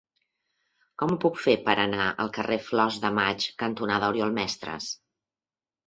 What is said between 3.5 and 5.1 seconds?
cantonada Oriol Mestres?